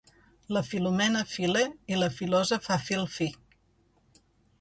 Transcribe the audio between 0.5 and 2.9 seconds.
La Filomena fila i la filosa fa